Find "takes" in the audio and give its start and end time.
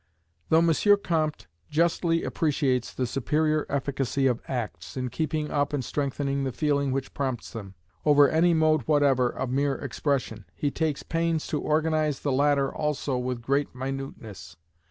10.71-11.03